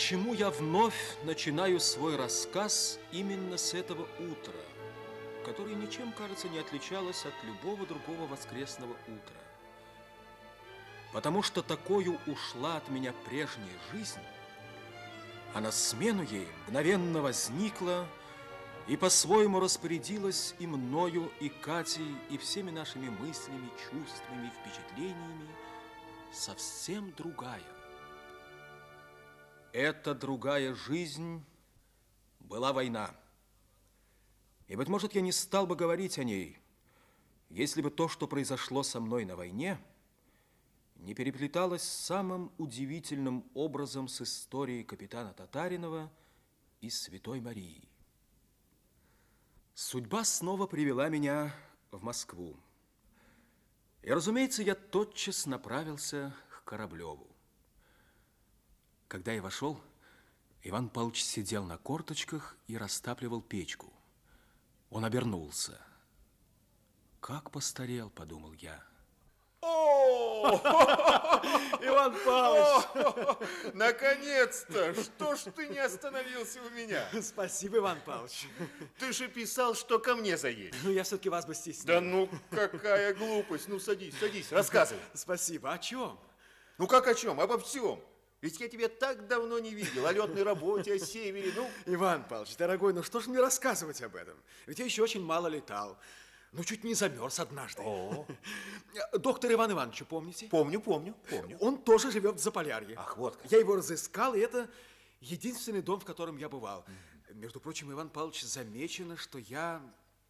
[0.00, 4.54] Почему я вновь начинаю свой рассказ именно с этого утра,
[5.44, 9.36] которое ничем, кажется, не отличалось от любого другого воскресного утра?
[11.12, 14.22] Потому что такую ушла от меня прежняя жизнь,
[15.52, 18.06] а на смену ей мгновенно возникла
[18.88, 25.50] и по-своему распорядилась и мною, и Катей, и всеми нашими мыслями, чувствами, впечатлениями
[26.32, 27.79] совсем другая.
[29.72, 31.44] Эта другая жизнь
[32.40, 33.14] была война.
[34.66, 36.58] И, быть может, я не стал бы говорить о ней,
[37.48, 39.80] если бы то, что произошло со мной на войне,
[40.96, 46.10] не переплеталось самым удивительным образом с историей капитана Татаринова
[46.80, 47.88] и Святой Марии.
[49.74, 51.54] Судьба снова привела меня
[51.90, 52.56] в Москву.
[54.02, 57.29] И, разумеется, я тотчас направился к Кораблеву.
[59.10, 59.76] Когда я вошел,
[60.62, 63.92] Иван Павлович сидел на корточках и растапливал печку.
[64.88, 65.80] Он обернулся.
[67.18, 68.80] Как постарел, подумал я.
[69.62, 70.48] О,
[71.82, 73.74] Иван Павлович!
[73.74, 74.94] Наконец-то!
[74.94, 77.04] Что ж ты не остановился у меня?
[77.20, 78.46] Спасибо, Иван Павлович.
[79.00, 80.78] Ты же писал, что ко мне заедешь.
[80.84, 81.96] Ну, я все-таки вас бы стеснял.
[81.96, 83.66] Да ну, какая глупость.
[83.66, 85.02] Ну, садись, садись, рассказывай.
[85.14, 85.72] Спасибо.
[85.72, 86.16] О чем?
[86.78, 87.40] Ну, как о чем?
[87.40, 88.00] Обо всем.
[88.40, 90.06] Ведь я тебя так давно не видел.
[90.06, 91.70] О летной работе, о севере, ну...
[91.86, 94.36] Иван Павлович, дорогой, ну что ж мне рассказывать об этом?
[94.66, 95.98] Ведь я еще очень мало летал.
[96.52, 97.82] Ну, чуть не замерз однажды.
[97.82, 98.26] О.
[99.18, 100.48] Доктор Иван Ивановича помните?
[100.48, 101.56] Помню, помню, помню.
[101.60, 102.96] Он тоже живет в Заполярье.
[102.98, 103.52] Ах, вот как.
[103.52, 104.68] Я его разыскал, и это
[105.20, 106.84] единственный дом, в котором я бывал.
[107.34, 109.80] Между прочим, Иван Павлович, замечено, что я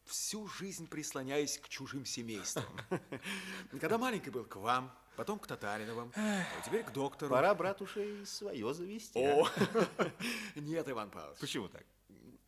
[0.05, 2.65] всю жизнь прислоняюсь к чужим семействам.
[3.81, 7.31] Когда маленький был к вам, потом к Татариновым, а теперь к доктору.
[7.31, 9.19] Пора, братуша, и свое завести.
[9.19, 10.10] О, а?
[10.56, 11.38] нет, Иван Павлович.
[11.41, 11.84] Почему так?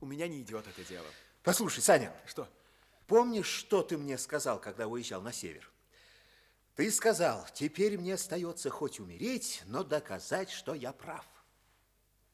[0.00, 1.06] У меня не идет это дело.
[1.43, 2.49] Послушай, Саня, Что?
[3.06, 5.71] помнишь, что ты мне сказал, когда уезжал на север?
[6.75, 11.27] Ты сказал, теперь мне остается хоть умереть, но доказать, что я прав.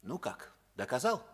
[0.03, 1.25] Ну как, доказал?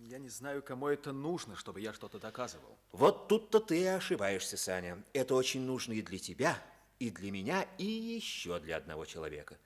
[0.00, 2.78] Я не знаю, кому это нужно, чтобы я что-то доказывал.
[2.92, 5.02] Вот тут-то ты и ошибаешься, Саня.
[5.12, 6.62] Это очень нужно и для тебя,
[6.98, 9.58] и для меня, и еще для одного человека.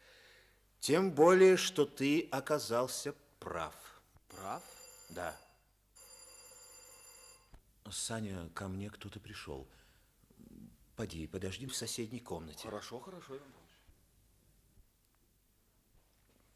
[0.81, 3.75] Тем более, что ты оказался прав.
[4.28, 4.62] Прав?
[5.11, 5.37] Да.
[7.91, 9.66] Саня, ко мне кто-то пришел.
[10.97, 12.65] Поди, подожди в соседней комнате.
[12.65, 13.69] Хорошо, хорошо, Иван Павлович.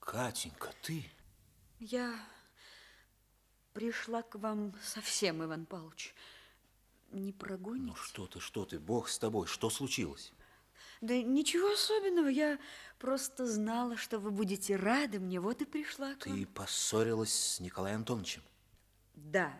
[0.01, 1.05] Катенька, ты?
[1.79, 2.15] Я
[3.73, 6.15] пришла к вам совсем, Иван Павлович.
[7.13, 7.87] Не прогоните?
[7.87, 10.33] Ну что ты, что ты, бог с тобой, что случилось?
[11.03, 12.61] Да ничего особенного, я
[13.01, 16.37] просто знала, что вы будете рады мне, вот и пришла к вам.
[16.39, 18.43] Ты поссорилась с Николаем Антоновичем?
[19.17, 19.53] Да.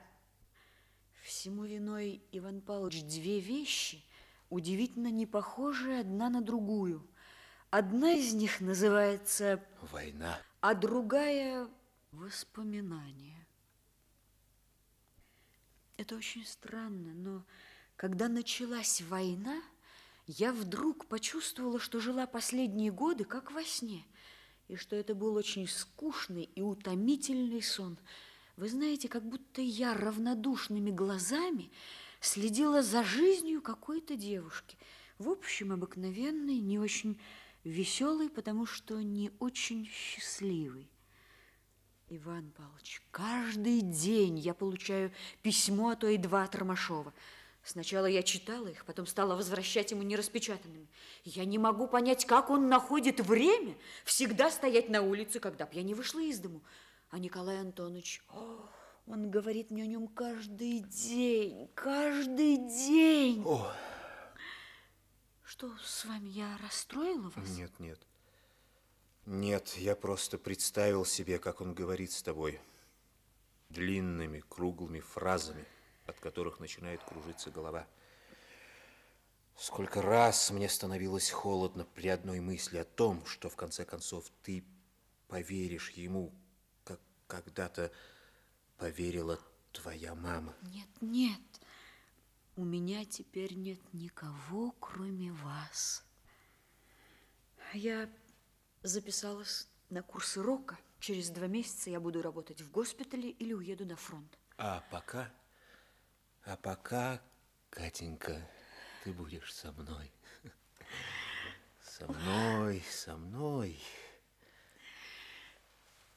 [1.25, 4.05] Всему виной, Иван Павлович, две вещи,
[4.51, 7.05] удивительно не похожие одна на другую.
[7.71, 10.39] Одна из них называется, Война.
[10.61, 11.69] а другая–
[12.13, 13.45] воспоминания.
[15.97, 17.45] Это очень странно, но
[17.97, 19.61] когда началась война,
[20.27, 24.07] я вдруг почувствовала, что жила последние годы как во сне,
[24.69, 27.99] и что это был очень скучный и утомительный сон.
[28.57, 31.71] Вы знаете, как будто я равнодушными глазами
[32.21, 34.77] следила за жизнью какой-то девушки.
[35.19, 37.21] В общем, обыкновенной, не очень
[37.65, 40.89] веселой, потому что не очень счастливой.
[42.09, 45.13] Иван Павлович, каждый день я получаю
[45.43, 47.13] письмо, а то и два от.
[47.65, 50.89] Сначала я читала их, потом стала возвращать ему нераспечатанными.
[51.25, 55.83] Я не могу понять, как он находит время всегда стоять на улице, когда б я
[55.83, 56.63] не вышла из дому.
[57.11, 58.69] А Николай Антонович, о,
[59.07, 63.43] он говорит мне о нем каждый день, каждый день.
[63.47, 63.73] О,
[65.45, 67.49] Что с вами, я расстроила вас?
[67.51, 68.01] нет, нет.
[69.25, 72.61] Нет, я просто представил себе, как он говорит с тобой.
[73.69, 75.65] Длинными, круглыми фразами,
[76.07, 77.87] от которых начинает кружиться голова.
[79.57, 84.65] Сколько раз мне становилось холодно при одной мысли о том, что в конце концов ты
[85.29, 86.33] поверишь ему,
[86.85, 87.93] как когда-то
[88.79, 89.39] поверила
[89.73, 90.55] твоя мама.
[90.63, 91.41] Нет, нет,
[92.57, 96.05] у меня теперь нет никого, кроме вас.
[97.73, 98.11] Я
[98.83, 100.79] записалась на курсы рока.
[101.01, 104.39] Через два месяца я буду работать в госпитале или уеду на фронт.
[104.59, 105.33] А пока,
[106.45, 107.21] а пока,
[107.71, 108.49] Катенька,
[109.05, 110.11] ты будешь со мной.
[111.83, 113.81] Со мной, со мной.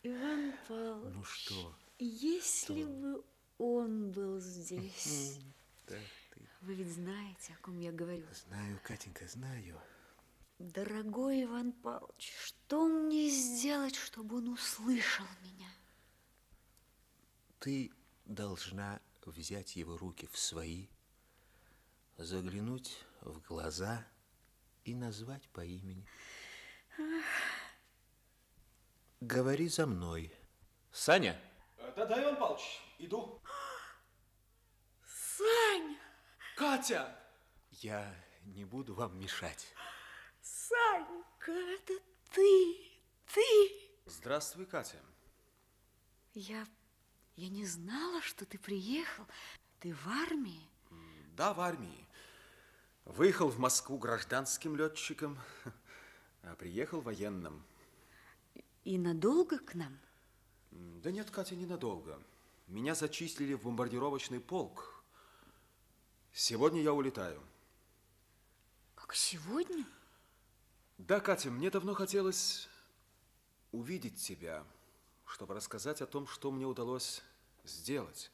[0.03, 1.75] Иван Павлович, Ну что?
[1.99, 3.23] если бы
[3.57, 5.39] он был здесь.
[5.87, 5.95] Да,
[6.31, 6.41] ты...
[6.61, 8.25] Вы ведь знаете, о ком я говорю.
[8.47, 9.79] Знаю, Катенька, знаю.
[10.59, 15.67] Дорогой Иван Павлович, что мне сделать, чтобы он услышал меня?
[17.59, 17.91] Ты
[18.25, 19.01] должна
[19.31, 20.87] взять его руки в свои,
[22.17, 24.05] заглянуть в глаза
[24.83, 26.07] и назвать по имени.
[29.21, 30.33] Говори за мной.
[30.91, 31.39] Саня?
[31.95, 33.41] Да-да, Иван Павлович, иду.
[35.05, 35.97] Сань,
[36.55, 37.19] Катя!
[37.71, 39.73] Я не буду вам мешать.
[40.41, 41.93] Санька, это
[42.31, 42.77] ты,
[43.33, 43.91] ты.
[44.05, 45.01] Здравствуй, Катя.
[46.33, 46.67] Я,
[47.35, 49.25] я не знала, что ты приехал.
[49.79, 50.69] Ты в армии?
[51.35, 52.07] Да, в армии.
[53.03, 55.37] Выехал в Москву гражданским летчиком,
[56.43, 57.63] а приехал военным.
[58.83, 59.97] И надолго к нам?
[60.71, 62.21] Да нет, Катя, ненадолго.
[62.67, 65.03] Меня зачислили в бомбардировочный полк.
[66.33, 67.41] Сегодня я улетаю.
[68.95, 69.85] Как сегодня?
[70.97, 72.67] Да, Катя, мне давно хотелось
[73.71, 74.65] увидеть тебя,
[75.35, 77.21] чтобы рассказать о том, что мне удалось
[77.65, 78.31] сделать.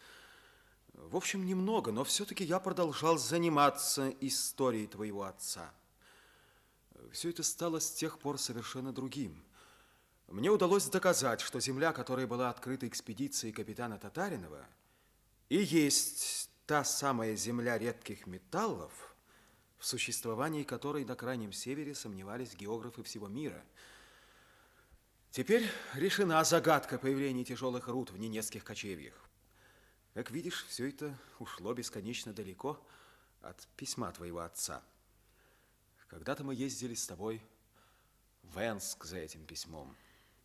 [0.94, 5.74] В общем, немного, но все-таки я продолжал заниматься историей твоего отца.
[7.12, 9.44] Все это стало с тех пор совершенно другим.
[10.28, 14.64] Мне удалось доказать, что земля, которая была открыта экспедицией капитана Татаринова,
[15.50, 19.16] и есть та самая земля редких металлов,
[19.80, 23.66] в существовании которой на Крайнем Севере сомневались географы всего мира.
[25.32, 29.14] Теперь решена загадка появления тяжелых руд в Ненецких кочевьях.
[30.14, 32.78] Как видишь, все это ушло бесконечно далеко
[33.42, 34.84] от письма твоего отца.
[36.10, 37.42] Когда-то мы ездили с тобой
[38.44, 39.96] в Энск за этим письмом.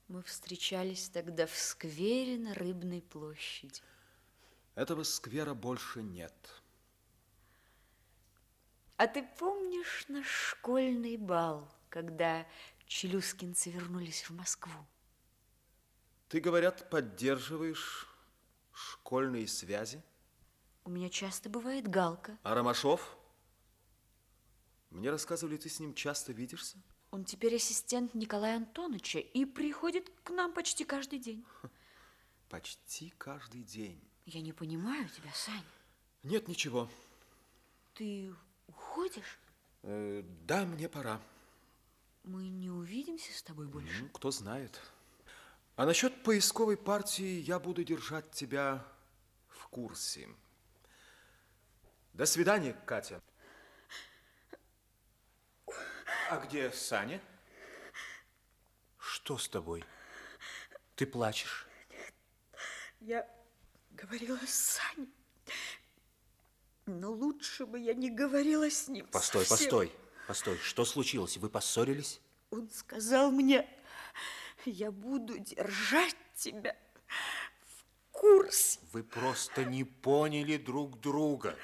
[0.07, 3.81] Мы встречались тогда в сквере на Рыбной площади.
[4.77, 6.33] Этого сквера больше нет.
[8.99, 12.47] А ты помнишь наш школьный бал, когда
[12.87, 14.87] челюскинцы вернулись в Москву?
[16.29, 18.09] Ты, говорят, поддерживаешь
[18.73, 20.03] школьные связи?
[20.85, 22.39] У меня часто бывает галка.
[22.43, 23.17] А Ромашов?
[24.91, 26.79] Мне рассказывали, ты с ним часто видишься?
[27.11, 31.45] Он теперь ассистент Николая Антоновича и приходит к нам почти каждый день.
[32.49, 34.01] Почти каждый день.
[34.25, 35.65] Я не понимаю тебя, Сань.
[36.23, 36.89] Нет, ничего.
[37.95, 38.33] Ты
[38.69, 39.39] уходишь?
[39.83, 41.21] Э, да, мне пора.
[42.27, 44.03] Мы не увидимся с тобой больше?
[44.03, 44.81] Ну, кто знает.
[45.77, 48.85] А насчет поисковой партии я буду держать тебя
[49.47, 50.29] в курсе.
[52.15, 53.23] До свидания, Катя.
[56.29, 57.23] А где Саня?
[58.99, 59.85] Что с тобой?
[60.97, 61.69] Ты плачешь?
[62.99, 63.31] Я
[63.93, 65.15] говорила с Саней,
[66.87, 69.07] но лучше бы я не говорила с ним.
[69.07, 69.71] Постой, совсем.
[69.71, 70.59] постой, постой.
[70.59, 71.37] Что случилось?
[71.37, 72.21] Вы поссорились?
[72.51, 73.69] Он сказал мне,
[74.65, 76.77] я буду держать тебя
[77.67, 78.79] в курсе.
[78.93, 81.57] Вы просто не поняли друг друга.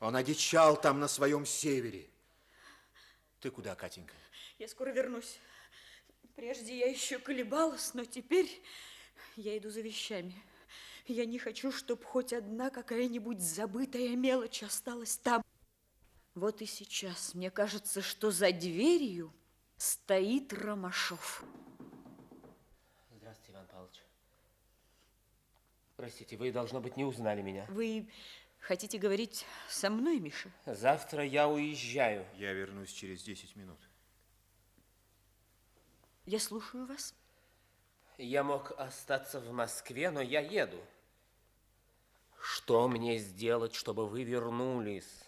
[0.00, 2.08] Он одичал там на своем севере.
[3.40, 4.14] Ты куда, Катенька?
[4.58, 5.38] Я скоро вернусь.
[6.36, 8.62] Прежде я еще колебалась, но теперь
[9.36, 10.34] я иду за вещами.
[11.06, 15.42] Я не хочу, чтобы хоть одна какая-нибудь забытая мелочь осталась там.
[16.38, 19.34] Вот и сейчас мне кажется, что за дверью
[19.76, 21.42] стоит Ромашов.
[23.16, 24.02] Здравствуйте, Иван Павлович.
[25.96, 27.66] Простите, вы, должно быть, не узнали меня.
[27.70, 28.08] Вы
[28.60, 30.48] хотите говорить со мной, Миша?
[30.64, 32.24] Завтра я уезжаю.
[32.36, 33.80] Я вернусь через 10 минут.
[36.24, 37.16] Я слушаю вас.
[38.16, 40.78] Я мог остаться в Москве, но я еду.
[42.40, 45.24] Что мне сделать, чтобы вы вернулись?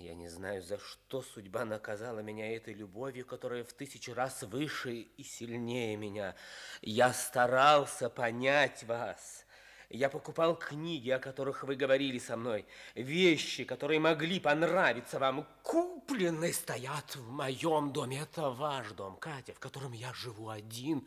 [0.00, 4.92] Я не знаю, за что судьба наказала меня этой любовью, которая в тысячу раз выше
[4.94, 6.34] и сильнее меня.
[6.80, 9.44] Я старался понять вас.
[9.90, 12.64] Я покупал книги, о которых вы говорили со мной,
[12.94, 18.20] вещи, которые могли понравиться вам, купленные стоят в моем доме.
[18.22, 21.06] Это ваш дом, Катя, в котором я живу один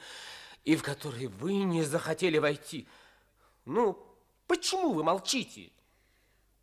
[0.65, 2.87] и в который вы не захотели войти.
[3.65, 3.97] Ну,
[4.45, 5.71] почему вы молчите?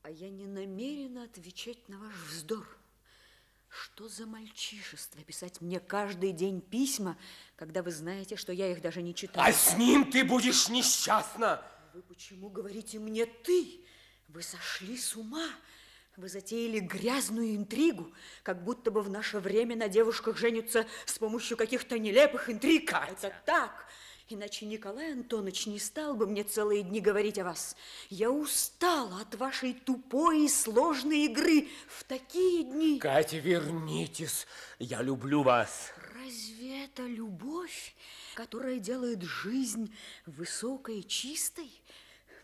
[0.03, 2.67] А я не намерена отвечать на ваш вздор.
[3.69, 7.17] Что за мальчишество писать мне каждый день письма,
[7.55, 9.47] когда вы знаете, что я их даже не читаю?
[9.47, 11.63] А с ним ты будешь несчастна.
[11.93, 13.85] Вы почему говорите мне «ты»?
[14.29, 15.49] Вы сошли с ума.
[16.17, 21.57] Вы затеяли грязную интригу, как будто бы в наше время на девушках женятся с помощью
[21.57, 22.91] каких-то нелепых интриг.
[22.91, 23.29] Катя.
[23.29, 23.87] Это так.
[24.33, 27.75] Иначе Николай Антонович не стал бы мне целые дни говорить о вас.
[28.11, 33.01] Я устала от вашей тупой и сложной игры в такие дни.
[33.01, 34.47] Катя, вернитесь.
[34.79, 35.93] Я люблю вас.
[36.15, 37.97] Разве это любовь,
[38.35, 39.93] которая делает жизнь
[40.27, 41.69] высокой и чистой?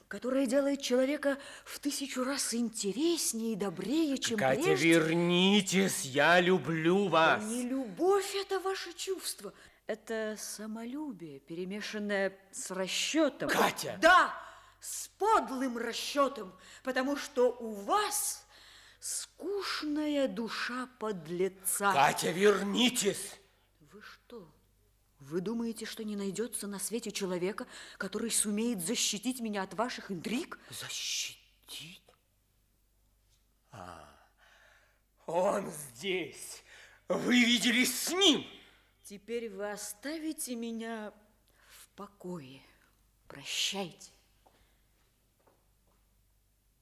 [0.08, 4.88] Которая делает человека в тысячу раз интереснее и добрее, чем Катя, прежде?
[4.88, 6.04] вернитесь.
[6.04, 7.44] Я люблю вас.
[7.44, 9.52] Не любовь это ваше чувство.
[9.86, 13.48] Это самолюбие, перемешанное с расчетом.
[13.48, 13.96] Катя!
[14.00, 14.34] Да,
[14.80, 16.52] с подлым расчетом,
[16.82, 18.44] потому что у вас
[18.98, 21.92] скучная душа подлеца.
[21.92, 23.38] Катя, вернитесь.
[23.92, 24.52] Вы что?
[25.20, 30.58] Вы думаете, что не найдется на свете человека, который сумеет защитить меня от ваших интриг?
[30.68, 32.02] Защитить?
[33.70, 34.08] А,
[35.26, 36.64] он здесь.
[37.08, 38.44] Вы виделись с ним?
[39.06, 41.12] Теперь вы оставите меня
[41.68, 42.60] в покое.
[43.28, 44.10] Прощайте.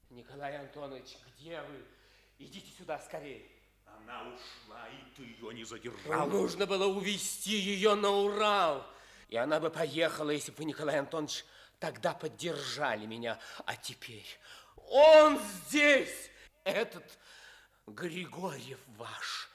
[0.09, 1.85] Николай Антонович, где вы?
[2.39, 3.45] Идите сюда скорее.
[3.85, 6.27] Она ушла, и ты ее не задержал.
[6.27, 8.87] нужно было увезти ее на Урал.
[9.29, 11.45] И она бы поехала, если бы вы, Николай Антонович,
[11.77, 13.39] тогда поддержали меня.
[13.65, 14.25] А теперь
[14.89, 16.31] он здесь,
[16.63, 17.19] этот
[17.85, 19.47] Григорьев ваш.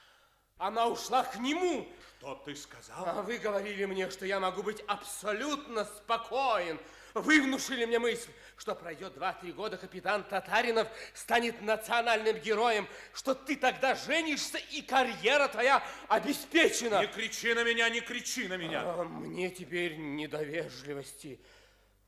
[0.56, 1.88] Она ушла к нему.
[2.20, 3.02] Что ты сказал?
[3.06, 6.78] А вы говорили мне, что я могу быть абсолютно спокоен.
[7.14, 13.56] Вы внушили мне мысль, что пройдет два-три года, капитан Татаринов станет национальным героем, что ты
[13.56, 17.00] тогда женишься, и карьера твоя обеспечена.
[17.00, 18.82] Не кричи на меня, не кричи на меня.
[18.84, 21.40] А мне теперь не до вежливости.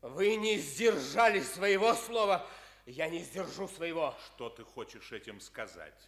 [0.03, 2.47] Вы не сдержали своего слова,
[2.85, 4.15] я не сдержу своего.
[4.27, 6.07] Что ты хочешь этим сказать?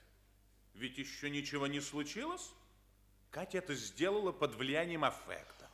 [0.75, 2.53] Ведь еще ничего не случилось?
[3.35, 5.69] Катя это сделала под влиянием аффекта.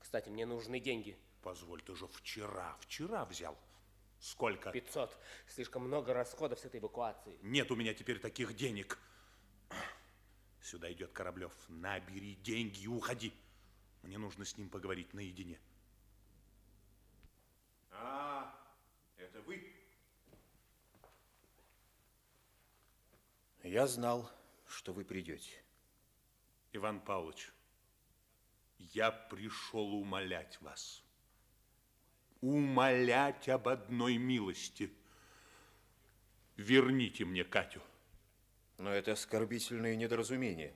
[0.00, 1.16] Кстати, мне нужны деньги.
[1.42, 3.56] Позволь, ты же вчера, вчера взял.
[4.18, 4.72] Сколько?
[4.72, 5.16] 500.
[5.46, 7.38] Слишком много расходов с этой эвакуации.
[7.42, 8.98] Нет у меня теперь таких денег.
[10.60, 11.52] Сюда идет Кораблев.
[11.68, 13.32] Набери деньги и уходи.
[14.02, 15.60] Мне нужно с ним поговорить наедине.
[17.92, 18.52] А,
[19.18, 19.72] это вы?
[23.62, 24.28] Я знал,
[24.66, 25.62] что вы придете.
[26.72, 27.52] Иван Павлович,
[28.78, 31.02] я пришел умолять вас.
[32.40, 34.90] Умолять об одной милости.
[36.56, 37.82] Верните мне Катю.
[38.78, 40.74] Но это оскорбительное недоразумение.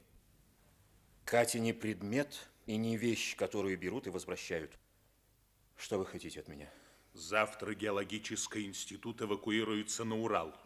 [1.24, 4.78] Катя не предмет и не вещь, которую берут и возвращают.
[5.76, 6.70] Что вы хотите от меня?
[7.14, 10.58] Завтра геологический институт эвакуируется на Урал.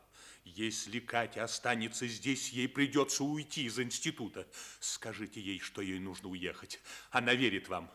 [0.44, 4.46] Если Катя останется здесь, ей придется уйти из института.
[4.80, 6.80] Скажите ей, что ей нужно уехать.
[7.10, 7.90] Она верит вам.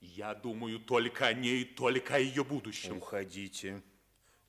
[0.00, 2.98] Я думаю только о ней, только о ее будущем.
[2.98, 3.82] Уходите.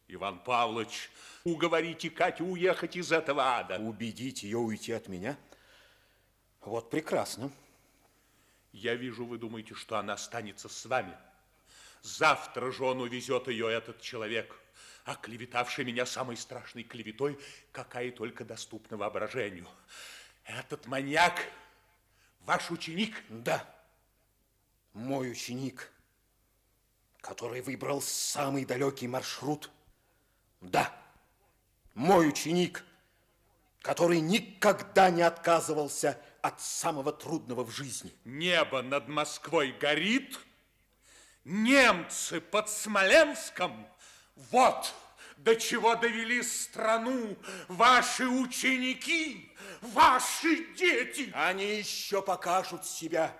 [0.07, 1.09] Иван Павлович,
[1.43, 3.79] уговорите Катю уехать из этого ада.
[3.79, 5.37] Убедить ее уйти от меня?
[6.61, 7.51] Вот прекрасно.
[8.71, 11.15] Я вижу, вы думаете, что она останется с вами.
[12.05, 14.55] Завтра же он увезет ее, этот человек,
[15.05, 17.39] оклеветавший меня самой страшной клеветой,
[17.71, 19.67] какая только доступна воображению.
[20.43, 21.41] Этот маньяк
[22.41, 23.23] ваш ученик?
[23.29, 23.67] Да,
[24.93, 25.91] мой ученик,
[27.21, 29.71] который выбрал самый далекий маршрут.
[30.61, 30.95] Да,
[31.95, 32.85] мой ученик,
[33.81, 38.13] который никогда не отказывался от самого трудного в жизни.
[38.25, 40.37] Небо над Москвой горит,
[41.45, 43.87] немцы под Смоленском.
[44.35, 44.93] Вот
[45.37, 47.37] до чего довели страну
[47.67, 51.31] ваши ученики, ваши дети.
[51.33, 53.35] Они еще покажут себя.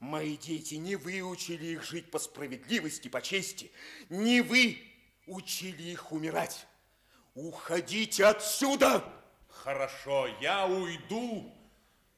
[0.00, 3.70] Мои дети, не вы учили их жить по справедливости, по чести.
[4.08, 4.82] Не вы
[5.26, 6.66] учили их умирать.
[7.34, 9.04] Уходите отсюда!
[9.48, 11.50] Хорошо, я уйду,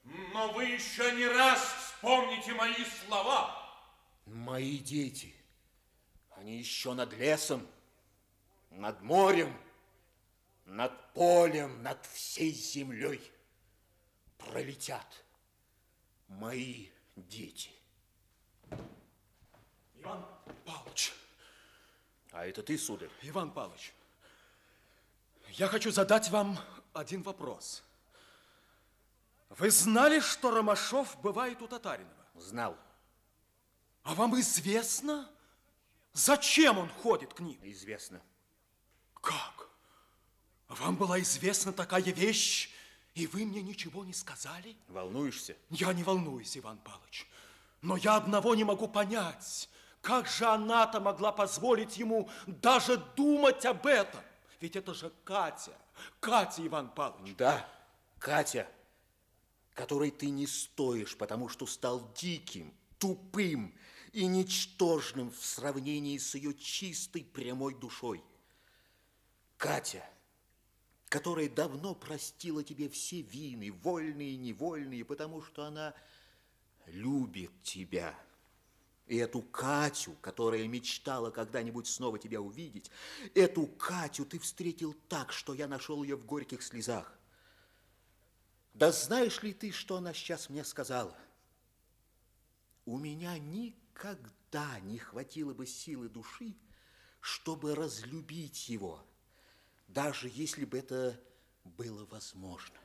[0.04, 3.65] но вы еще не раз вспомните мои слова.
[4.26, 5.34] Мои дети,
[6.32, 7.66] они еще над лесом,
[8.70, 9.56] над морем,
[10.64, 13.20] над полем, над всей землей
[14.36, 15.06] пролетят.
[16.28, 17.70] Мои дети.
[19.94, 20.26] Иван
[20.64, 21.14] Павлович,
[22.32, 23.10] А это ты, сударь?
[23.22, 23.94] Иван Павлович,
[25.50, 26.58] я хочу задать вам
[26.92, 27.82] один вопрос.
[29.50, 32.12] Вы знали, что Ромашов бывает у Татаринова?
[32.34, 32.76] Знал.
[34.06, 35.28] А вам известно,
[36.12, 37.58] зачем он ходит к ним?
[37.64, 38.22] Известно.
[39.20, 39.68] Как?
[40.68, 42.70] Вам была известна такая вещь,
[43.16, 44.76] и вы мне ничего не сказали?
[44.86, 45.56] Волнуешься?
[45.70, 47.26] Я не волнуюсь, Иван Павлович.
[47.82, 49.68] Но я одного не могу понять.
[50.02, 54.20] Как же она-то могла позволить ему даже думать об этом?
[54.60, 55.76] Ведь это же Катя.
[56.20, 57.34] Катя, Иван Павлович.
[57.36, 57.68] Да,
[58.20, 58.68] Катя,
[59.74, 63.74] которой ты не стоишь, потому что стал диким, тупым
[64.16, 68.24] и ничтожным в сравнении с ее чистой прямой душой.
[69.58, 70.08] Катя,
[71.10, 75.94] которая давно простила тебе все вины, вольные и невольные, потому что она
[76.86, 78.18] любит тебя.
[79.06, 82.90] И эту Катю, которая мечтала когда-нибудь снова тебя увидеть,
[83.34, 87.12] эту Катю ты встретил так, что я нашел ее в горьких слезах.
[88.72, 91.18] Да знаешь ли ты, что она сейчас мне сказала?
[92.86, 93.85] У меня никогда
[94.82, 96.54] не хватило бы силы души,
[97.20, 99.04] чтобы разлюбить его,
[99.88, 101.20] даже если бы это
[101.64, 102.78] было возможно.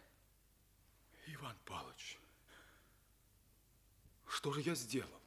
[1.28, 2.20] Иван Павлович,
[4.28, 5.22] что же я сделал?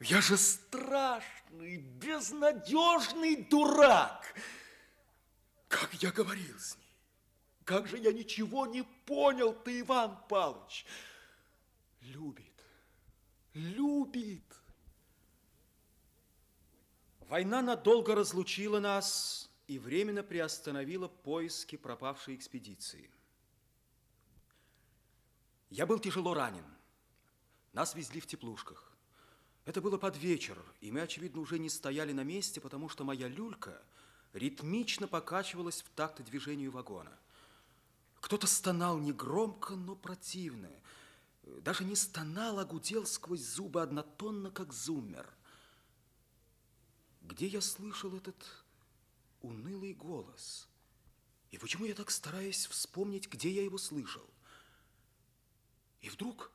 [0.00, 4.34] Я же страшный, безнадежный дурак.
[5.68, 6.96] Как я говорил с ней?
[7.64, 10.86] Как же я ничего не понял ты, Иван Павлович?
[12.00, 12.49] Любит,
[13.54, 14.42] любит.
[17.20, 23.10] Война надолго разлучила нас и временно приостановила поиски пропавшей экспедиции.
[25.70, 26.64] Я был тяжело ранен.
[27.72, 28.92] Нас везли в теплушках.
[29.64, 33.28] Это было под вечер, и мы, очевидно, уже не стояли на месте, потому что моя
[33.28, 33.80] люлька
[34.32, 37.16] ритмично покачивалась в такт движению вагона.
[38.20, 40.70] Кто-то стонал негромко, но противно.
[41.42, 45.28] Даже не стонал, а гудел сквозь зубы однотонно, как зуммер.
[47.22, 48.64] Где я слышал этот
[49.40, 50.68] унылый голос?
[51.50, 54.28] И почему я так стараюсь вспомнить, где я его слышал?
[56.00, 56.52] И вдруг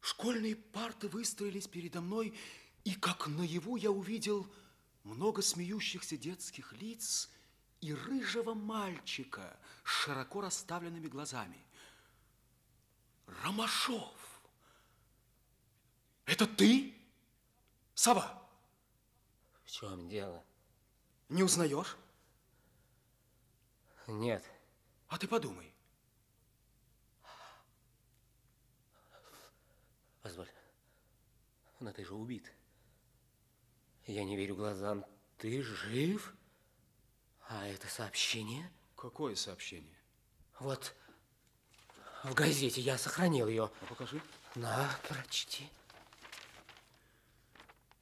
[0.00, 2.34] школьные парты выстроились передо мной,
[2.84, 4.46] и как наяву я увидел
[5.02, 7.30] много смеющихся детских лиц
[7.80, 11.58] и рыжего мальчика с широко расставленными глазами.
[13.26, 14.14] Ромашов!
[16.26, 16.94] Это ты?
[17.94, 18.42] Сова,
[19.64, 20.42] В чем дело?
[21.28, 21.96] не узнаешь?
[24.06, 24.44] Нет.
[25.08, 25.72] А ты подумай.
[30.22, 30.50] Позволь.
[31.80, 32.52] Но ты же убит.
[34.06, 35.04] Я не верю глазам.
[35.38, 36.34] Ты жив?
[37.48, 38.70] А это сообщение?
[38.96, 39.96] Какое сообщение?
[40.60, 40.94] Вот
[42.24, 43.70] в газете я сохранил ее.
[43.80, 44.20] А покажи.
[44.54, 45.68] На, прочти.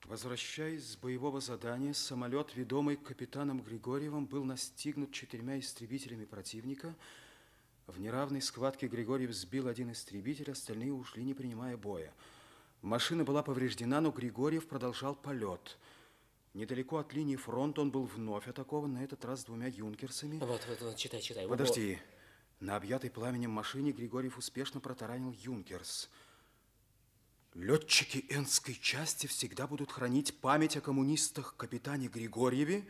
[0.05, 6.95] Возвращаясь с боевого задания, самолет, ведомый капитаном Григорьевым, был настигнут четырьмя истребителями противника.
[7.87, 12.13] В неравной схватке Григорьев сбил один истребитель, остальные ушли, не принимая боя.
[12.83, 15.79] Машина была повреждена, но Григорьев продолжал полет.
[16.55, 20.39] Недалеко от линии фронта он был вновь атакован, на этот раз двумя юнкерсами.
[20.39, 21.49] Вот, вот, вот, читай, читай.
[21.49, 21.99] Подожди.
[22.63, 26.09] На объятой пламенем машине Григорьев успешно протаранил Юнкерс.
[27.55, 32.87] Летчики Энской части всегда будут хранить память о коммунистах капитане Григорьеве,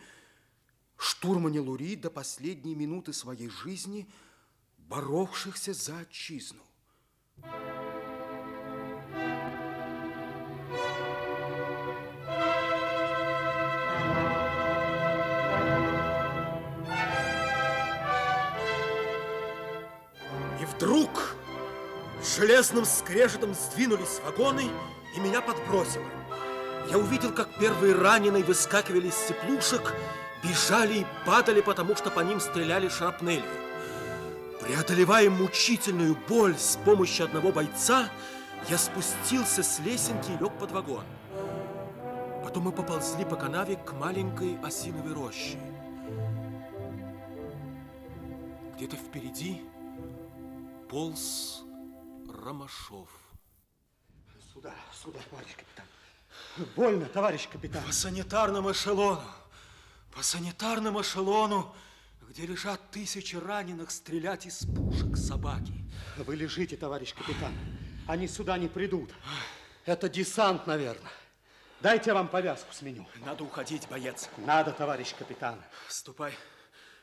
[0.98, 4.06] штурмане Лури до последней минуты своей жизни,
[4.76, 6.62] боровшихся за отчизну.
[7.38, 7.91] И
[22.36, 24.70] железным скрежетом сдвинулись вагоны,
[25.16, 26.04] и меня подбросило.
[26.90, 29.94] Я увидел, как первые раненые выскакивали из теплушек,
[30.42, 33.44] бежали и падали, потому что по ним стреляли шрапнелью.
[34.60, 38.08] Преодолевая мучительную боль с помощью одного бойца,
[38.68, 41.04] я спустился с лесенки и лег под вагон.
[42.44, 45.58] Потом мы поползли по канаве к маленькой осиновой роще.
[48.76, 49.62] Где-то впереди
[50.88, 51.64] полз
[52.42, 53.08] Ромашов.
[54.52, 55.86] Сюда, сюда, товарищ капитан.
[56.74, 57.84] Больно, товарищ капитан.
[57.84, 59.22] По санитарному эшелону,
[60.10, 61.74] по санитарному эшелону,
[62.28, 65.72] где лежат тысячи раненых, стрелять из пушек собаки.
[66.16, 67.54] Вы лежите, товарищ капитан.
[68.08, 69.14] Они сюда не придут.
[69.84, 71.12] Это десант, наверное.
[71.80, 73.06] Дайте я вам повязку сменю.
[73.24, 74.28] Надо уходить, боец.
[74.36, 75.62] Надо, товарищ капитан.
[75.88, 76.34] Ступай,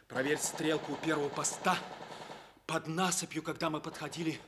[0.08, 1.78] проверь стрелку у первого поста.
[2.66, 4.40] Под насыпью, когда мы подходили,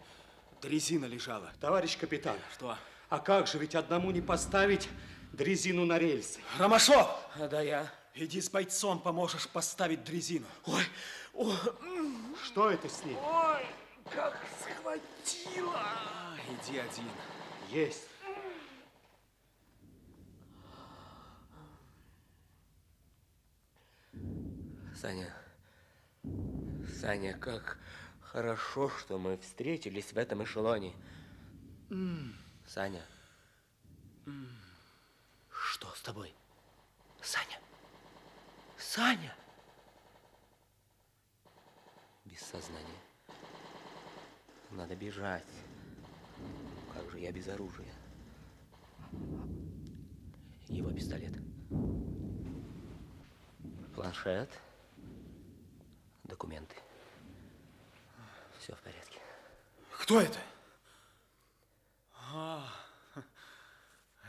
[0.62, 1.52] дрезина лежала.
[1.60, 2.38] Товарищ капитан.
[2.54, 2.78] Что?
[3.10, 4.88] А как же, ведь одному не поставить
[5.34, 6.40] дрезину на рельсы.
[6.58, 7.08] Ромашов!
[7.36, 7.92] А, да, я.
[8.14, 10.46] Иди с бойцом, поможешь поставить дрезину.
[10.66, 10.84] Ой,
[11.34, 11.56] ой,
[12.46, 13.18] Что это с ним?
[13.18, 13.66] ой,
[14.14, 15.74] как схватило.
[15.76, 17.10] А, иди один.
[17.70, 18.08] Есть.
[24.96, 25.34] Саня,
[27.00, 27.80] Саня, как
[28.32, 30.94] хорошо, что мы встретились в этом эшелоне.
[32.66, 33.06] Саня,
[35.50, 36.34] что с тобой?
[37.22, 37.60] Саня,
[38.78, 39.36] Саня.
[42.24, 43.02] Без сознания.
[44.72, 45.44] Надо бежать.
[46.94, 47.94] Как же я без оружия?
[50.70, 51.34] Его пистолет.
[53.94, 54.50] Планшет.
[56.24, 56.76] Документы.
[58.62, 59.20] Все в порядке.
[59.94, 60.40] Кто это?
[62.32, 62.72] А,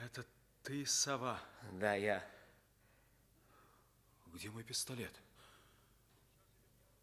[0.02, 0.24] это
[0.62, 1.38] ты, сова.
[1.72, 2.24] Да, я.
[4.28, 5.12] Где мой пистолет?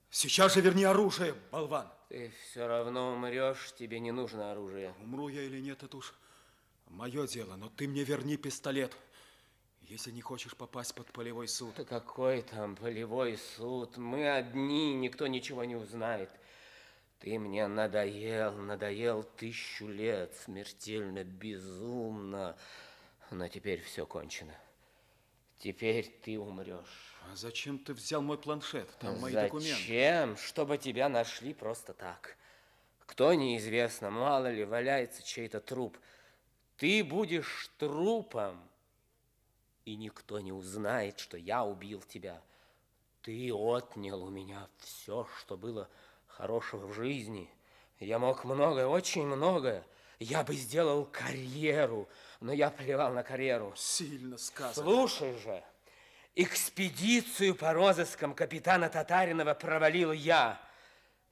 [0.09, 1.87] Сейчас же верни оружие, болван.
[2.07, 4.95] Ты все равно умрешь, тебе не нужно оружие.
[4.99, 6.15] Умру я или нет, это уж
[6.87, 8.97] мое дело, но ты мне верни пистолет,
[9.81, 11.75] если не хочешь попасть под полевой суд.
[11.75, 13.97] Да какой там полевой суд?
[13.97, 16.31] Мы одни, никто ничего не узнает.
[17.19, 22.57] Ты мне надоел, надоел тысячу лет, смертельно, безумно.
[23.29, 24.55] Но теперь все кончено.
[25.57, 27.15] Теперь ты умрешь.
[27.29, 28.89] А зачем ты взял мой планшет?
[28.99, 29.59] Там мои Зачем?
[29.59, 30.41] документы.
[30.41, 32.37] Чтобы тебя нашли просто так.
[33.05, 35.97] Кто неизвестно, мало ли, валяется чей-то труп.
[36.77, 38.63] Ты будешь трупом,
[39.83, 42.41] и никто не узнает, что я убил тебя.
[43.21, 45.89] Ты отнял у меня все, что было
[46.39, 47.49] хорошего в жизни.
[47.99, 49.83] Я мог многое, очень многое.
[50.19, 52.07] Я бы сделал карьеру,
[52.39, 53.73] но я плевал на карьеру.
[53.75, 54.73] Сильно сказано.
[54.73, 55.61] Слушай же,
[56.35, 60.61] экспедицию по розыскам капитана Татаринова провалил я.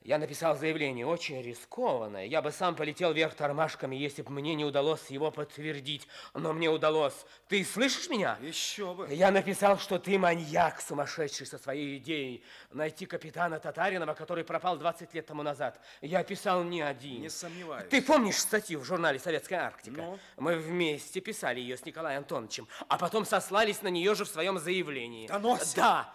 [0.08, 2.28] Я написал заявление, очень рискованное.
[2.28, 6.08] Я бы сам полетел вверх тормашками, если бы мне не удалось его подтвердить.
[6.34, 7.26] Но мне удалось.
[7.50, 8.38] Ты слышишь меня?
[8.41, 9.13] Еще бы.
[9.13, 12.41] Я написал, что ты маньяк, сумасшедший со своей идеей.
[12.72, 15.78] Найти капитана Татаринова, который пропал 20 лет тому назад.
[16.00, 17.24] Я писал не один.
[17.24, 17.89] Не сомневаюсь.
[17.89, 20.02] Ты помнишь статью в журнале «Советская Арктика»?
[20.02, 20.20] Ну?
[20.38, 24.58] Мы вместе писали ее с Николаем Антоновичем, а потом сослались на нее же в своем
[24.58, 25.28] заявлении.
[25.28, 25.76] В доносе?
[25.76, 26.13] Да,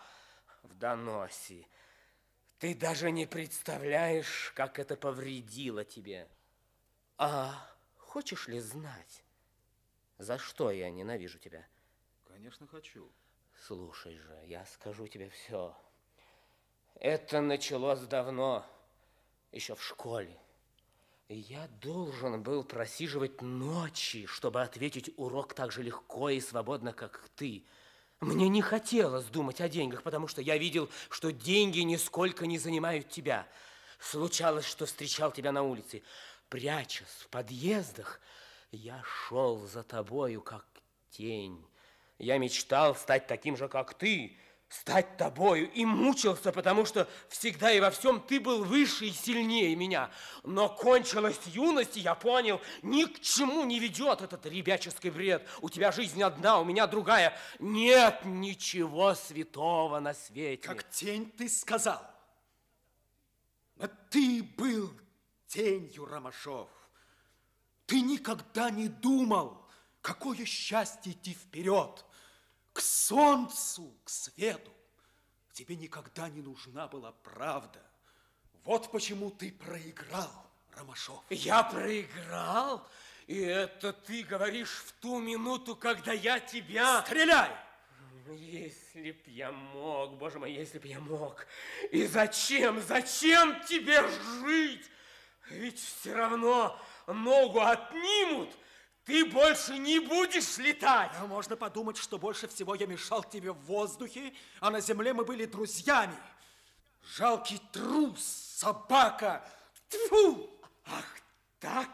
[0.63, 1.67] в доносе.
[2.63, 6.29] Ты даже не представляешь, как это повредило тебе.
[7.19, 9.25] А хочешь ли знать,
[10.19, 11.67] за что я ненавижу тебя?
[12.23, 13.11] Конечно, хочу.
[13.67, 15.77] Слушай же, я скажу тебе все.
[16.95, 18.65] Это началось давно,
[19.51, 20.39] еще в школе.
[21.29, 27.67] Я должен был просиживать ночи, чтобы ответить урок так же легко и свободно, как ты.
[28.23, 33.09] Мне не хотелось думать о деньгах, потому что я видел, что деньги нисколько не занимают
[33.09, 33.49] тебя.
[33.99, 36.05] Случалось, что встречал тебя на улице.
[36.49, 38.21] Прячась в подъездах,
[38.71, 40.65] я шел за тобою, как
[41.11, 41.67] тень.
[42.19, 44.37] Я мечтал стать таким же, как ты,
[44.73, 49.77] стать тобою, и мучился, потому что всегда и во всем ты был выше и сильнее
[49.77, 50.11] меня.
[50.45, 55.47] Но кончилась юность, и я понял, ни к чему не ведет этот ребяческий бред.
[55.61, 57.39] У тебя жизнь одна, у меня другая.
[57.59, 60.67] Нет ничего святого на свете.
[60.67, 62.03] Как тень ты сказал.
[63.77, 64.91] Но ты был
[65.49, 66.71] тенью, Ромашов.
[67.85, 69.67] Ты никогда не думал,
[70.01, 72.07] какое счастье идти вперед,
[72.73, 74.73] к солнцу, к свету.
[75.53, 77.83] Тебе никогда не нужна была правда.
[78.65, 81.23] Вот почему ты проиграл, Ромашов.
[81.29, 82.87] Я проиграл?
[83.27, 87.03] И это ты говоришь в ту минуту, когда я тебя...
[87.03, 87.51] Стреляй!
[88.29, 91.47] Если б я мог, боже мой, если б я мог.
[91.91, 94.89] И зачем, зачем тебе жить?
[95.51, 98.51] Ведь все равно ногу отнимут,
[99.05, 101.11] ты больше не будешь летать.
[101.19, 105.25] А можно подумать, что больше всего я мешал тебе в воздухе, а на земле мы
[105.25, 106.17] были друзьями.
[107.17, 109.45] Жалкий трус, собака.
[109.89, 110.49] Тьфу!
[110.87, 111.17] Ах,
[111.59, 111.91] так?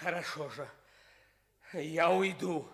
[0.00, 0.68] Хорошо же.
[1.74, 2.68] Я уйду.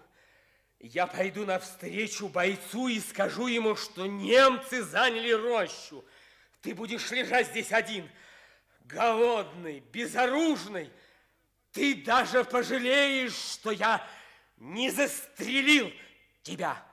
[0.78, 6.04] Я пойду навстречу бойцу и скажу ему, что немцы заняли рощу.
[6.62, 8.08] Ты будешь лежать здесь один,
[8.84, 10.92] голодный, безоружный.
[11.72, 14.06] Ты даже пожалеешь, что я
[14.56, 15.92] не застрелил
[16.42, 16.87] тебя.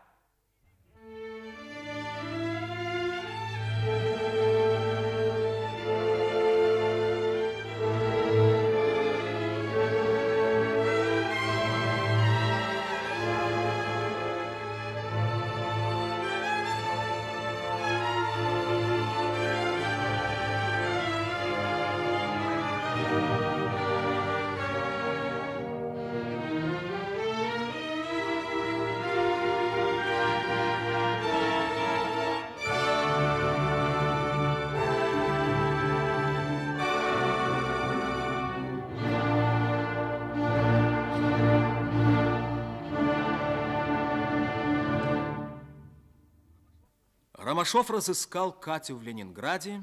[47.65, 49.82] Ромашов разыскал Катю в Ленинграде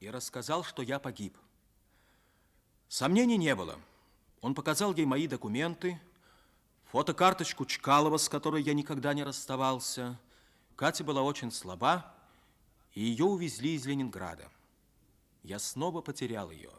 [0.00, 1.36] и рассказал, что я погиб.
[2.88, 3.78] Сомнений не было.
[4.40, 6.00] Он показал ей мои документы,
[6.84, 10.18] фотокарточку Чкалова, с которой я никогда не расставался.
[10.74, 12.14] Катя была очень слаба,
[12.94, 14.48] и ее увезли из Ленинграда.
[15.42, 16.72] Я снова потерял ее.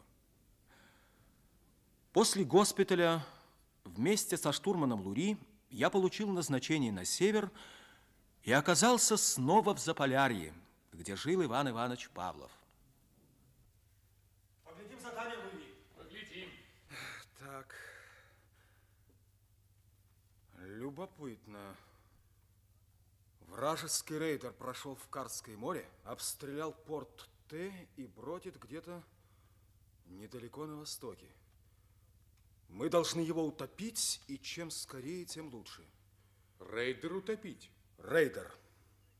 [2.12, 3.24] После госпиталя
[3.84, 5.38] вместе со штурманом Лури
[5.70, 7.52] я получил назначение на север
[8.42, 10.54] и оказался снова в Заполярье,
[10.92, 12.50] где жил Иван Иванович Павлов.
[14.64, 15.74] Поглядим задание, Луи.
[15.96, 16.50] Поглядим.
[17.38, 17.74] Так.
[20.58, 21.76] Любопытно.
[23.48, 29.02] Вражеский рейдер прошел в Карское море, обстрелял порт Т и бродит где-то
[30.06, 31.26] недалеко на востоке.
[32.68, 35.84] Мы должны его утопить, и чем скорее, тем лучше.
[36.60, 37.70] Рейдер утопить?
[38.02, 38.50] Рейдер.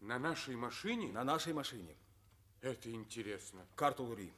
[0.01, 1.13] На нашей машине?
[1.13, 1.97] На нашей машине.
[2.61, 3.67] Это интересно.
[3.75, 4.33] Карту Лури.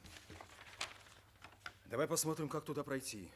[1.85, 3.29] Давай посмотрим, как туда пройти.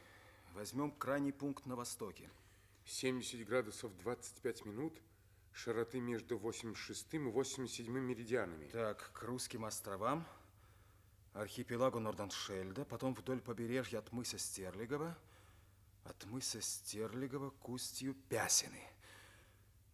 [0.54, 2.28] Возьмем крайний пункт на востоке.
[2.84, 5.00] 70 градусов 25 минут,
[5.52, 8.68] широты между 86 и 87 меридианами.
[8.68, 10.26] Так, к русским островам,
[11.34, 15.16] архипелагу Норденшельда, потом вдоль побережья от мыса Стерлигова,
[16.04, 18.82] от мыса Стерлигова к устью Пясины,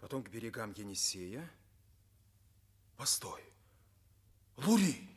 [0.05, 1.51] потом к берегам Енисея.
[2.99, 3.43] Постой,
[4.59, 5.09] Лури,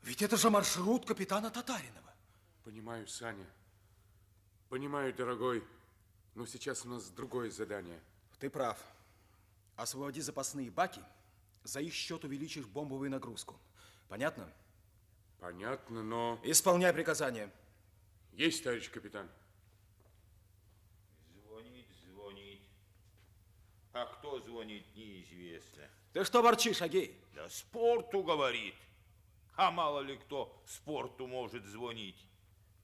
[0.00, 2.14] ведь это же маршрут капитана Татаринова.
[2.64, 3.46] Понимаю, Саня.
[4.70, 5.62] Понимаю, дорогой.
[6.34, 8.00] Но сейчас у нас другое задание.
[8.38, 8.78] Ты прав.
[9.76, 11.02] Освободи запасные баки,
[11.62, 13.60] за их счет увеличишь бомбовую нагрузку.
[14.08, 14.50] Понятно?
[15.40, 16.40] Понятно, но...
[16.42, 17.52] Исполняй приказание.
[18.32, 19.28] Есть, товарищ капитан.
[21.44, 22.62] Звонить, звонить.
[24.00, 25.82] А кто звонит, неизвестно.
[26.14, 27.22] Ты что ворчишь, Агей?
[27.34, 28.74] Да спорту говорит.
[29.56, 32.16] А мало ли кто спорту может звонить.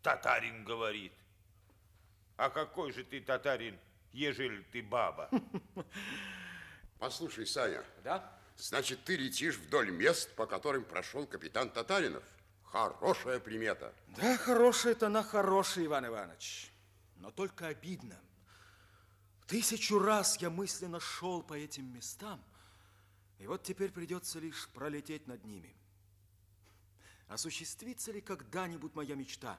[0.02, 1.14] Татарин говорит.
[2.37, 3.79] А какой же ты татарин,
[4.12, 5.31] ежели ты баба?
[6.98, 7.83] Послушай, Саня.
[8.05, 8.31] Да?
[8.59, 12.24] Значит, ты летишь вдоль мест, по которым прошел капитан Татаринов.
[12.62, 13.94] Хорошая примета.
[14.09, 16.70] Да, хорошая-то она хорошая, Иван Иванович.
[17.16, 18.20] Но только обидно.
[19.46, 22.42] Тысячу раз я мысленно шел по этим местам,
[23.38, 25.74] и вот теперь придется лишь пролететь над ними.
[27.28, 29.59] Осуществится ли когда-нибудь моя мечта?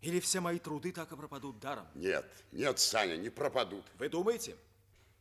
[0.00, 1.86] Или все мои труды так и пропадут даром?
[1.94, 3.84] Нет, нет, Саня, не пропадут.
[3.98, 4.56] Вы думаете?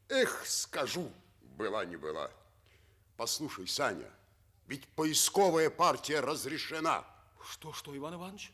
[0.09, 1.11] Эх, скажу,
[1.57, 2.31] была не была.
[3.15, 4.09] Послушай, Саня,
[4.67, 7.05] ведь поисковая партия разрешена.
[7.43, 8.51] Что, что, Иван Иванович?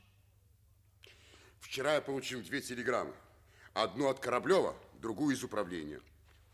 [1.60, 3.14] Вчера я получил две телеграммы.
[3.74, 6.02] Одну от Кораблева, другую из управления.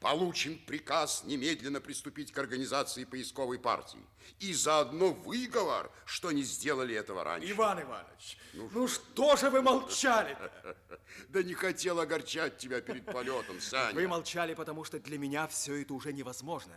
[0.03, 4.01] Получен приказ немедленно приступить к организации поисковой партии.
[4.39, 7.49] И заодно выговор, что не сделали этого раньше.
[7.49, 10.77] Иван Иванович, ну, ну что же вы молчали-то?
[11.29, 13.93] Да не хотел огорчать тебя перед полетом, Саня.
[13.93, 16.73] Вы молчали, потому что для меня все это уже невозможно.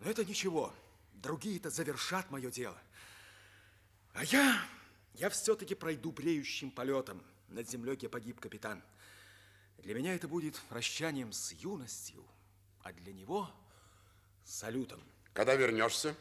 [0.00, 0.72] Но это ничего.
[1.14, 2.80] Другие-то завершат мое дело.
[4.14, 4.62] А я,
[5.14, 7.22] я все-таки пройду бреющим полетом.
[7.48, 8.82] Над землей, где погиб капитан.
[9.78, 12.24] Для меня это будет прощанием с юностью,
[12.82, 13.50] а для него
[14.44, 15.02] салютом.
[15.32, 16.14] Когда вернешься?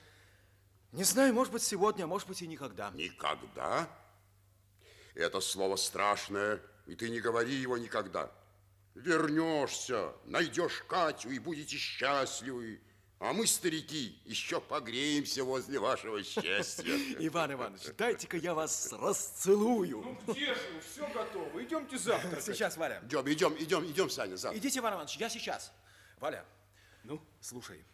[0.91, 2.91] Не знаю, может быть, сегодня, а может быть, и никогда.
[2.91, 3.89] Никогда?
[5.13, 8.31] Это слово страшное, и ты не говори его никогда.
[8.95, 12.81] Вернешься, найдешь Катю и будете счастливы.
[13.21, 16.97] А мы, старики, еще погреемся возле вашего счастья.
[17.19, 20.01] Иван Иванович, дайте-ка я вас расцелую.
[20.01, 20.81] Ну где же?
[20.81, 21.63] Все готово.
[21.63, 22.41] Идемте завтра.
[22.41, 22.99] Сейчас, Валя.
[23.05, 24.57] Идем, идем, идем, идем, Саня, завтра.
[24.57, 25.71] Идите, Иван Иванович, я сейчас.
[26.19, 26.43] Валя,
[27.03, 27.85] ну, слушай,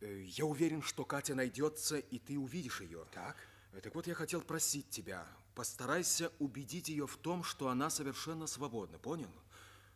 [0.00, 3.04] э, я уверен, что Катя найдется, и ты увидишь ее.
[3.12, 3.36] Так?
[3.80, 8.98] Так вот, я хотел просить тебя, постарайся убедить ее в том, что она совершенно свободна,
[8.98, 9.30] понял?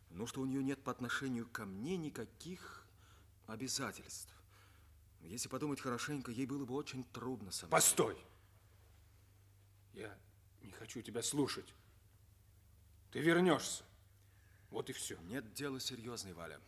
[0.09, 2.85] Ну, что у нее нет по отношению ко мне никаких
[3.45, 4.32] обязательств.
[5.23, 7.71] Если подумать хорошенько, ей было бы очень трудно со мной.
[7.71, 8.17] Постой!
[9.93, 10.15] Я
[10.61, 11.73] не хочу тебя слушать.
[13.11, 13.83] Ты вернешься.
[14.69, 15.17] Вот и все.
[15.21, 16.59] Нет, дело серьезное, Валя.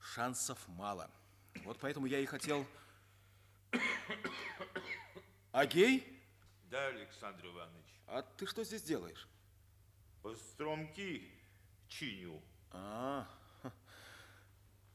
[0.00, 1.10] Шансов мало.
[1.64, 2.66] Вот поэтому я и хотел...
[5.52, 6.22] Агей?
[6.70, 7.86] Да, Александр Иванович.
[8.06, 9.28] А ты что здесь делаешь?
[10.22, 11.30] Постромки
[11.88, 12.42] чиню.
[12.70, 13.28] А,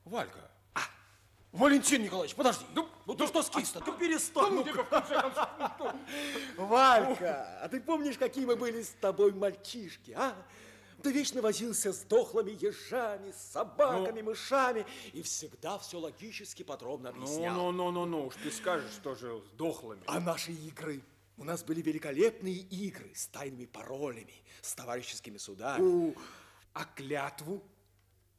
[0.03, 0.39] Валька.
[0.39, 0.51] А,
[1.53, 2.65] Валентин Николаевич, подожди.
[2.73, 3.81] Ну, ну ты что скис-то?
[3.85, 4.53] Ну, перестань.
[4.53, 5.49] Ну, конце концов,
[6.57, 10.35] Валька, а ты помнишь, какие мы были с тобой мальчишки, а?
[10.97, 17.55] Да вечно возился с дохлыми ежами, с собаками, мышами и всегда все логически подробно объяснял.
[17.55, 20.01] Ну, ну, ну, ну, уж ты скажешь, что же с дохлыми.
[20.07, 21.01] А наши игры?
[21.37, 26.15] У нас были великолепные игры с тайными паролями, с товарищескими судами.
[26.73, 27.61] А клятву?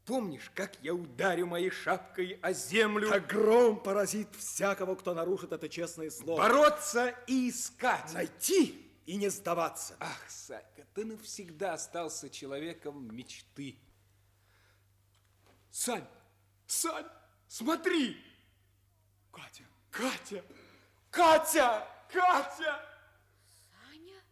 [0.04, 3.10] Помнишь, как я ударю моей шапкой о землю?
[3.10, 6.38] А гром поразит всякого, кто нарушит это честное слово.
[6.38, 8.12] Бороться и искать.
[8.12, 9.96] Найти и не сдаваться.
[10.00, 13.78] Ах, Санька, ты навсегда остался человеком мечты.
[15.70, 16.06] Сань,
[16.66, 17.08] Сань,
[17.48, 18.22] смотри!
[19.32, 20.44] Катя, Катя,
[21.10, 22.80] Катя, Катя!
[23.72, 24.22] Саня?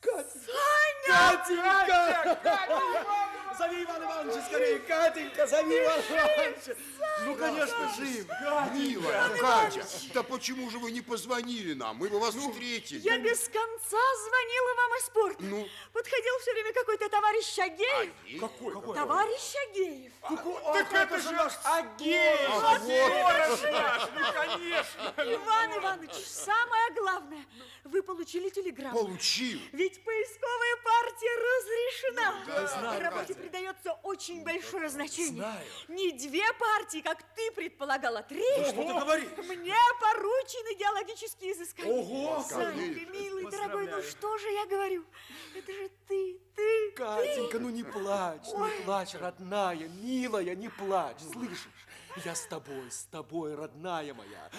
[0.00, 0.30] Катя!
[0.30, 1.36] Саня!
[1.36, 2.40] Катенька!
[2.42, 4.78] Катя Зови Ивана Ивановича скорее!
[4.80, 6.74] Катенька, зови Ивана Ивановича!
[7.24, 8.26] Ну, конечно, жив!
[8.74, 11.96] Милая, Катя, да почему же вы не позвонили нам?
[11.96, 13.00] Мы бы вас встретили.
[13.00, 15.44] Я без конца звонила вам из порта.
[15.44, 15.68] Ну?
[15.92, 18.40] Подходил все время какой-то товарищ Агеев.
[18.40, 18.74] Какой?
[18.74, 18.94] Какой?
[18.96, 20.12] Товарищ Агеев.
[20.72, 22.50] Так это же наш Агеев!
[22.50, 23.62] Ах, вот.
[23.72, 25.14] наш, ну, конечно!
[25.18, 27.46] Иван Иванович, самое главное,
[27.84, 28.98] вы получили телеграмму.
[28.98, 29.60] Получил.
[29.72, 32.98] Ведь поисковая партия разрешена.
[32.98, 35.42] Работе придается очень большое значение.
[35.42, 35.66] Знаю.
[35.88, 38.42] Не две партии, как ты предполагал, а три.
[38.42, 39.28] что ты говоришь?
[39.36, 41.92] Мне поручены геологические изыскания.
[41.92, 42.42] Ого!
[42.42, 45.04] Санька, милый, дорогой, ну что же я говорю?
[45.54, 51.68] Это же ты, ты, Катенька, ну не плачь, не плачь, родная, милая, не плачь, слышишь?
[52.24, 54.50] Я с тобой, с тобой, родная моя.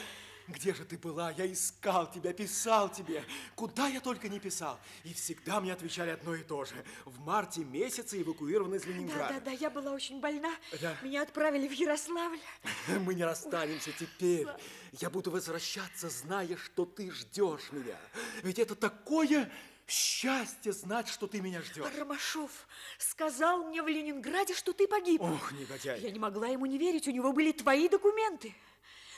[0.48, 1.32] Где же ты была?
[1.32, 3.24] Я искал тебя, писал тебе.
[3.56, 4.80] Куда я только не писал.
[5.04, 6.76] И всегда мне отвечали одно и то же.
[7.06, 9.34] В марте месяце эвакуирован из Да, Ленинграда.
[9.36, 10.54] да, да, я была очень больна.
[10.82, 10.96] Да.
[11.02, 12.40] Меня отправили в Ярославль.
[13.06, 14.48] Мы не расстанемся теперь.
[14.94, 17.98] Я буду возвращаться, зная, что ты ждешь меня.
[18.44, 19.52] Ведь это такое
[19.88, 21.86] счастье знать, что ты меня ждешь.
[21.98, 22.52] Ромашов
[22.98, 25.22] сказал мне в Ленинграде, что ты погиб.
[25.22, 26.00] Ох, негодяй.
[26.02, 28.54] Я не могла ему не верить, у него были твои документы.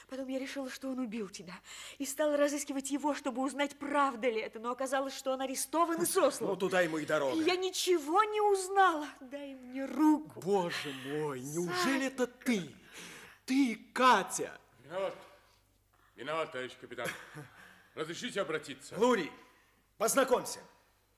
[0.08, 1.54] Потом я решила, что он убил тебя.
[1.98, 4.58] И стала разыскивать его, чтобы узнать, правда ли это.
[4.60, 6.50] Но оказалось, что он арестован и сослан.
[6.50, 7.42] Ну, туда ему и дорога.
[7.42, 9.08] И я ничего не узнала.
[9.20, 10.40] Дай мне руку.
[10.40, 12.74] Боже мой, неужели это ты?
[13.46, 14.58] Ты, Катя?
[14.86, 15.16] Виноват.
[16.16, 17.08] Виноват, товарищ капитан.
[17.94, 18.98] Разрешите обратиться?
[18.98, 19.30] Лури,
[19.98, 20.60] познакомься.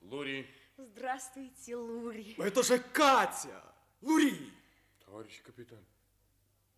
[0.01, 0.49] Лури.
[0.77, 2.35] Здравствуйте, Лури.
[2.39, 3.63] Это же Катя.
[4.01, 4.51] Лури.
[5.05, 5.83] Товарищ капитан.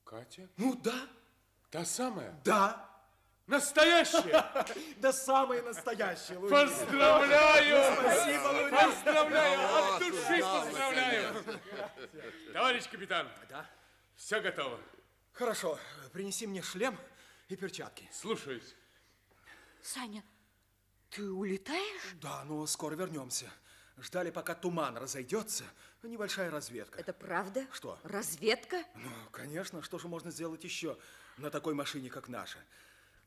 [0.03, 0.49] Катя?
[0.57, 1.07] Ну да,
[1.71, 2.33] Та самая?
[2.43, 2.87] да.
[3.47, 4.65] Настоящая!
[4.97, 6.51] Да самое настоящее, Лури.
[6.51, 7.95] Поздравляю!
[7.99, 8.71] Спасибо, Лури.
[8.71, 9.95] Поздравляю!
[9.95, 11.43] От души поздравляю!
[12.53, 13.65] Товарищ капитан, Да?
[14.15, 14.79] все готово.
[15.33, 15.77] Хорошо,
[16.13, 16.97] принеси мне шлем
[17.49, 18.07] и перчатки.
[18.13, 18.75] Слушаюсь.
[19.81, 20.23] Саня,
[21.09, 22.13] ты улетаешь?
[22.21, 23.49] Да, но скоро вернемся.
[23.97, 25.65] Ждали, пока туман разойдется.
[26.03, 26.99] Небольшая разведка.
[26.99, 27.65] Это правда?
[27.73, 27.99] Что?
[28.03, 28.83] Разведка?
[28.95, 30.97] Ну, конечно, что же можно сделать еще
[31.41, 32.57] на такой машине, как наша?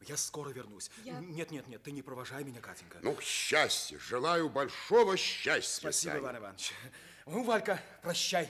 [0.03, 0.91] Я скоро вернусь.
[1.05, 2.99] Я- Нет, нет, нет, ты не провожай меня, Катенька.
[3.03, 5.81] Ну, счастья, желаю большого счастья.
[5.81, 6.23] Спасибо, Саня.
[6.23, 6.73] Иван Иванович.
[7.27, 8.49] Ну, Валька, прощай.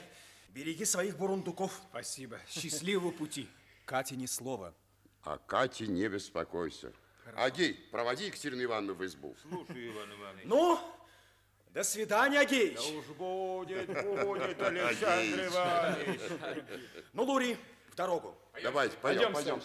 [0.49, 1.71] Береги своих бурундуков.
[1.89, 2.39] Спасибо.
[2.49, 3.47] Счастливого пути.
[3.85, 4.73] Кате ни слова.
[5.23, 6.91] А Кате не беспокойся.
[7.35, 9.35] Агей, проводи Екатерину Ивановну в избу.
[9.41, 10.45] Слушай, Иван Иванович.
[10.45, 10.79] Ну,
[11.73, 12.79] до свидания, Агеич.
[12.79, 16.21] Уж будет, будет, Александр Иванович.
[17.13, 17.57] Ну, Лури,
[17.89, 18.37] в дорогу.
[18.61, 19.61] Давайте, пойдем, пойдем.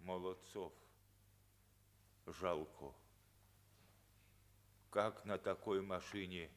[0.00, 0.72] Молодцов.
[2.26, 2.94] Жалко.
[4.90, 6.50] Как на такой машине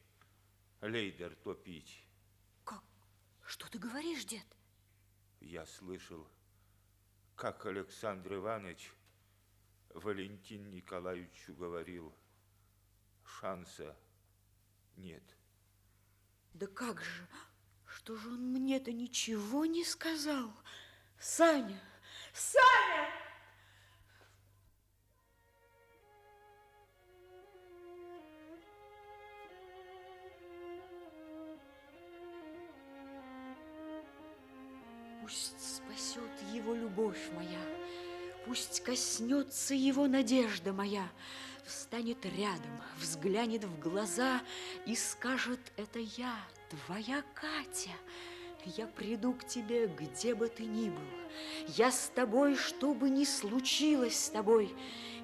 [0.80, 2.04] лейдер топить?
[2.64, 2.82] Как?
[3.46, 4.46] Что ты говоришь, дед?
[5.40, 6.26] Я слышал,
[7.36, 8.90] как Александр Иванович
[9.90, 12.12] Валентин Николаевичу говорил,
[13.24, 13.96] шанса
[14.96, 15.22] нет.
[16.54, 17.26] Да как же?
[17.84, 20.52] Что же он мне-то ничего не сказал?
[21.18, 21.82] Саня!
[22.32, 23.08] Саня!
[35.20, 37.60] Пусть спасет его любовь моя,
[38.44, 41.10] Пусть коснется его надежда моя,
[41.66, 44.42] Встанет рядом, взглянет в глаза
[44.86, 46.36] И скажет, это я,
[46.68, 47.96] твоя Катя.
[48.66, 51.02] Я приду к тебе, где бы ты ни был.
[51.68, 54.74] Я с тобой, что бы ни случилось с тобой.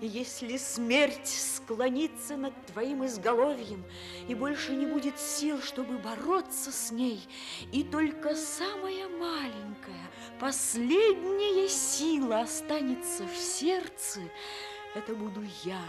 [0.01, 3.85] И если смерть склонится над твоим изголовьем,
[4.29, 7.21] И больше не будет сил, чтобы бороться с ней,
[7.73, 14.21] И только самая маленькая, последняя сила останется в сердце,
[14.95, 15.83] Это буду я,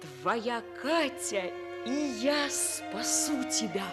[0.00, 1.52] твоя Катя,
[1.86, 1.90] и
[2.20, 3.86] я спасу тебя.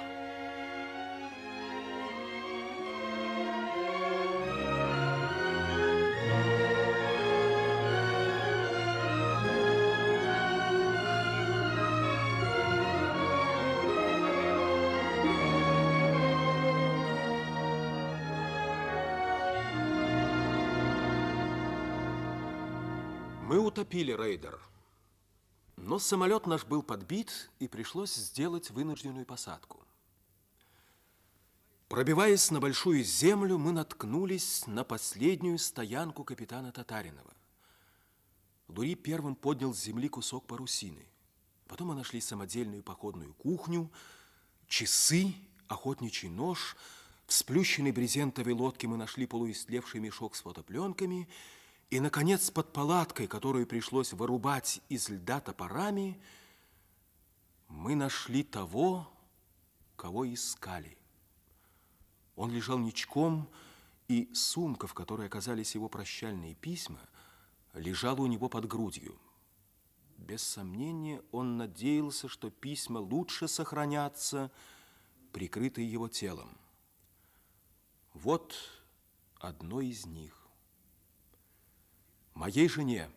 [23.50, 24.60] Мы утопили рейдер.
[25.90, 29.84] Но самолет наш был подбит, и пришлось сделать вынужденную посадку.
[31.88, 37.34] Пробиваясь на большую землю, мы наткнулись на последнюю стоянку капитана Татаринова.
[38.68, 41.08] Лури первым поднял с земли кусок парусины.
[41.68, 43.90] Потом мы нашли самодельную походную кухню,
[44.68, 45.34] часы,
[45.68, 46.78] охотничий нож.
[47.26, 51.28] В сплющенной брезентовой лодке мы нашли полуистлевший мешок с фотопленками–
[51.90, 56.22] и, наконец, под палаткой, которую пришлось вырубать из льда топорами,
[57.68, 59.12] мы нашли того,
[59.96, 60.98] кого искали.
[62.36, 63.50] Он лежал ничком,
[64.08, 67.00] и сумка, в которой оказались его прощальные письма,
[67.74, 69.18] лежала у него под грудью.
[70.18, 74.52] Без сомнения, он надеялся, что письма лучше сохранятся,
[75.32, 76.58] прикрытые его телом.
[78.14, 78.56] Вот
[79.40, 80.39] одно из них.
[82.40, 83.10] Моей жене,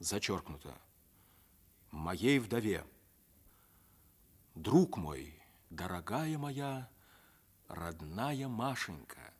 [0.00, 0.76] зачеркнуто,
[1.92, 2.84] моей вдове,
[4.56, 6.90] друг мой, дорогая моя,
[7.68, 9.32] родная Машенька,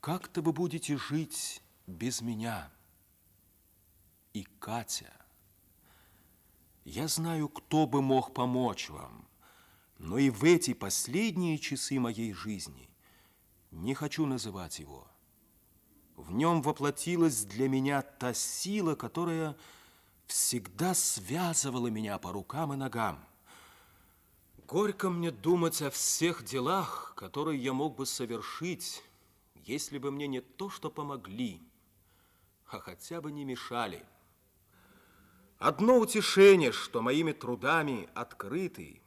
[0.00, 2.72] как-то вы будете жить без меня?
[4.32, 5.12] И Катя,
[6.86, 9.28] я знаю, кто бы мог помочь вам,
[9.98, 12.88] но и в эти последние часы моей жизни
[13.70, 15.06] не хочу называть его–
[16.18, 19.56] в нем воплотилась для меня та сила, которая
[20.26, 23.24] всегда связывала меня по рукам и ногам.
[24.66, 29.02] Горько мне думать о всех делах, которые я мог бы совершить,
[29.64, 31.62] если бы мне не то, что помогли,
[32.66, 34.04] а хотя бы не мешали.
[35.58, 39.00] Одно утешение, что моими трудами открыты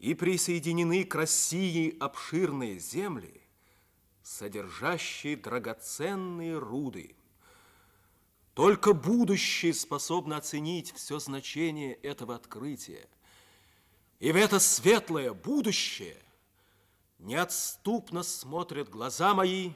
[0.00, 3.40] и присоединены к России обширные земли–
[4.24, 7.14] содержащие драгоценные руды.
[8.54, 13.06] Только будущее способно оценить все значение этого открытия.
[14.20, 16.16] И в это светлое будущее
[17.18, 19.72] неотступно смотрят глаза мои,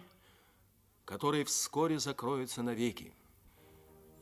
[1.05, 3.13] которые вскоре закроются навеки.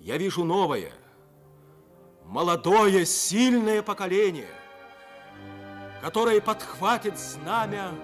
[0.01, 0.93] Я вижу новое,
[2.25, 4.55] молодое, сильное поколение,
[6.03, 7.95] которое подхватит знамя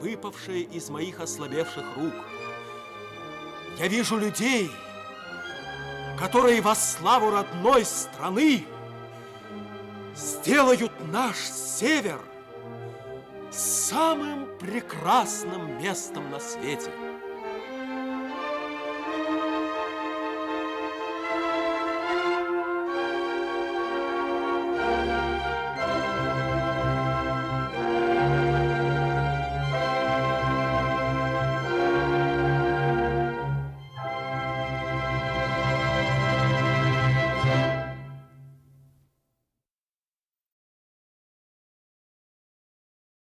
[0.00, 2.14] выпавшие из моих ослабевших рук.
[3.78, 4.70] Я вижу людей,
[6.18, 8.64] которые во славу родной страны
[10.14, 12.20] сделают наш север
[13.50, 16.90] самым прекрасным местом на свете.